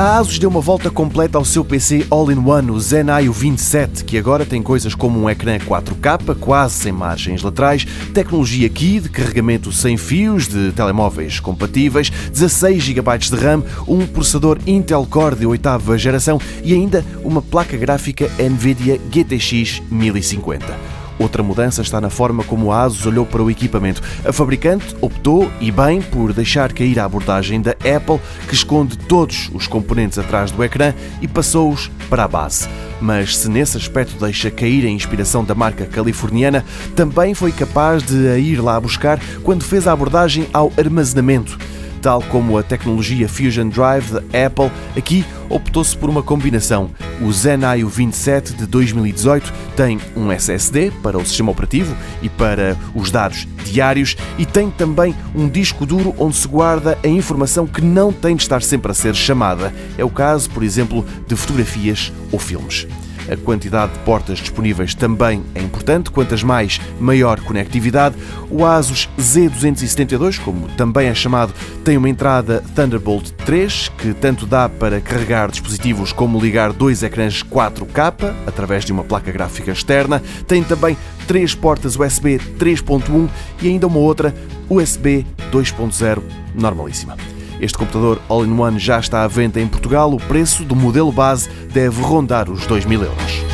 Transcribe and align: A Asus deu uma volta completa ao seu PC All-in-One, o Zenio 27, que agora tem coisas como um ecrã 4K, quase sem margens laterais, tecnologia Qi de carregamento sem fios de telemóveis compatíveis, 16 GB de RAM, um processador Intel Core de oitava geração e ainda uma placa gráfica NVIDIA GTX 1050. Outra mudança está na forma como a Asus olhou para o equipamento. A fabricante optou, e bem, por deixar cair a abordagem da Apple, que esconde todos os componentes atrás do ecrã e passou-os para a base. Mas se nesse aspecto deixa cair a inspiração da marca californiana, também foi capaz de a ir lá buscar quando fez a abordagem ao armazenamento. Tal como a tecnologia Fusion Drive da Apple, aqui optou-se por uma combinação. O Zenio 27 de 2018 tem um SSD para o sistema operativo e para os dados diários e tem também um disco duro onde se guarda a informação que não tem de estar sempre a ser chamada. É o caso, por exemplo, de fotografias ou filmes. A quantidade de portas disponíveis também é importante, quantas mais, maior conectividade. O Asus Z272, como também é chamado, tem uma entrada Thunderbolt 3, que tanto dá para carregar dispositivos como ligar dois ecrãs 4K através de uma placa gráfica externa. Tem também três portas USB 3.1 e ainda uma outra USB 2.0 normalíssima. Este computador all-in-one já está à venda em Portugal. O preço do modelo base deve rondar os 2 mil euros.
A 0.00 0.16
Asus 0.16 0.38
deu 0.38 0.48
uma 0.48 0.62
volta 0.62 0.90
completa 0.90 1.36
ao 1.36 1.44
seu 1.44 1.62
PC 1.62 2.06
All-in-One, 2.08 2.70
o 2.70 2.80
Zenio 2.80 3.34
27, 3.34 4.02
que 4.02 4.16
agora 4.16 4.46
tem 4.46 4.62
coisas 4.62 4.94
como 4.94 5.20
um 5.20 5.28
ecrã 5.28 5.58
4K, 5.58 6.36
quase 6.36 6.76
sem 6.76 6.90
margens 6.90 7.42
laterais, 7.42 7.86
tecnologia 8.14 8.66
Qi 8.70 9.00
de 9.00 9.10
carregamento 9.10 9.70
sem 9.70 9.98
fios 9.98 10.48
de 10.48 10.72
telemóveis 10.72 11.38
compatíveis, 11.38 12.08
16 12.08 12.82
GB 12.82 13.18
de 13.18 13.36
RAM, 13.36 13.62
um 13.86 14.06
processador 14.06 14.58
Intel 14.66 15.04
Core 15.04 15.36
de 15.36 15.44
oitava 15.44 15.98
geração 15.98 16.40
e 16.64 16.72
ainda 16.72 17.04
uma 17.22 17.42
placa 17.42 17.76
gráfica 17.76 18.26
NVIDIA 18.38 18.98
GTX 19.10 19.82
1050. 19.90 20.99
Outra 21.20 21.42
mudança 21.42 21.82
está 21.82 22.00
na 22.00 22.08
forma 22.08 22.42
como 22.42 22.72
a 22.72 22.82
Asus 22.82 23.04
olhou 23.04 23.26
para 23.26 23.42
o 23.42 23.50
equipamento. 23.50 24.00
A 24.24 24.32
fabricante 24.32 24.96
optou, 25.02 25.50
e 25.60 25.70
bem, 25.70 26.00
por 26.00 26.32
deixar 26.32 26.72
cair 26.72 26.98
a 26.98 27.04
abordagem 27.04 27.60
da 27.60 27.72
Apple, 27.72 28.18
que 28.48 28.54
esconde 28.54 28.96
todos 28.96 29.50
os 29.52 29.66
componentes 29.66 30.18
atrás 30.18 30.50
do 30.50 30.64
ecrã 30.64 30.94
e 31.20 31.28
passou-os 31.28 31.90
para 32.08 32.24
a 32.24 32.28
base. 32.28 32.66
Mas 33.02 33.36
se 33.36 33.50
nesse 33.50 33.76
aspecto 33.76 34.18
deixa 34.18 34.50
cair 34.50 34.86
a 34.86 34.88
inspiração 34.88 35.44
da 35.44 35.54
marca 35.54 35.84
californiana, 35.84 36.64
também 36.96 37.34
foi 37.34 37.52
capaz 37.52 38.02
de 38.02 38.28
a 38.28 38.38
ir 38.38 38.58
lá 38.58 38.80
buscar 38.80 39.20
quando 39.42 39.62
fez 39.62 39.86
a 39.86 39.92
abordagem 39.92 40.46
ao 40.54 40.72
armazenamento. 40.78 41.58
Tal 42.00 42.22
como 42.22 42.56
a 42.56 42.62
tecnologia 42.62 43.28
Fusion 43.28 43.68
Drive 43.68 44.12
da 44.12 44.46
Apple, 44.46 44.70
aqui 44.96 45.24
optou-se 45.48 45.96
por 45.96 46.08
uma 46.08 46.22
combinação. 46.22 46.90
O 47.20 47.30
Zenio 47.32 47.88
27 47.88 48.54
de 48.54 48.66
2018 48.66 49.52
tem 49.76 50.00
um 50.16 50.32
SSD 50.32 50.90
para 51.02 51.18
o 51.18 51.24
sistema 51.26 51.50
operativo 51.50 51.94
e 52.22 52.28
para 52.28 52.76
os 52.94 53.10
dados 53.10 53.46
diários 53.64 54.16
e 54.38 54.46
tem 54.46 54.70
também 54.70 55.14
um 55.34 55.48
disco 55.48 55.84
duro 55.84 56.14
onde 56.18 56.36
se 56.36 56.48
guarda 56.48 56.98
a 57.02 57.08
informação 57.08 57.66
que 57.66 57.82
não 57.82 58.12
tem 58.12 58.34
de 58.34 58.42
estar 58.42 58.62
sempre 58.62 58.90
a 58.90 58.94
ser 58.94 59.14
chamada. 59.14 59.72
É 59.98 60.04
o 60.04 60.10
caso, 60.10 60.48
por 60.50 60.62
exemplo, 60.62 61.04
de 61.26 61.36
fotografias 61.36 62.12
ou 62.32 62.38
filmes. 62.38 62.86
A 63.28 63.36
quantidade 63.36 63.92
de 63.92 63.98
portas 64.00 64.38
disponíveis 64.38 64.94
também 64.94 65.42
é 65.54 65.60
importante, 65.60 66.10
quantas 66.10 66.42
mais, 66.42 66.80
maior 66.98 67.40
conectividade. 67.40 68.16
O 68.50 68.64
Asus 68.64 69.08
Z272, 69.18 70.38
como 70.38 70.68
também 70.68 71.08
é 71.08 71.14
chamado, 71.14 71.52
tem 71.84 71.96
uma 71.96 72.08
entrada 72.08 72.62
Thunderbolt 72.74 73.30
3, 73.44 73.88
que 73.98 74.14
tanto 74.14 74.46
dá 74.46 74.68
para 74.68 75.00
carregar 75.00 75.50
dispositivos 75.50 76.12
como 76.12 76.40
ligar 76.40 76.72
dois 76.72 77.02
ecrãs 77.02 77.42
4K 77.42 78.34
através 78.46 78.84
de 78.84 78.92
uma 78.92 79.04
placa 79.04 79.30
gráfica 79.32 79.72
externa. 79.72 80.22
Tem 80.46 80.62
também 80.62 80.96
três 81.26 81.54
portas 81.54 81.96
USB 81.96 82.40
3.1 82.58 83.28
e 83.62 83.68
ainda 83.68 83.86
uma 83.86 83.98
outra 83.98 84.34
USB 84.68 85.26
2.0 85.52 86.22
normalíssima. 86.54 87.16
Este 87.60 87.76
computador 87.76 88.20
all-in-one 88.28 88.78
já 88.78 88.98
está 88.98 89.22
à 89.22 89.28
venda 89.28 89.60
em 89.60 89.68
Portugal. 89.68 90.12
O 90.12 90.16
preço 90.16 90.64
do 90.64 90.74
modelo 90.74 91.12
base 91.12 91.50
deve 91.72 92.00
rondar 92.00 92.48
os 92.48 92.66
2 92.66 92.86
mil 92.86 93.02
euros. 93.02 93.49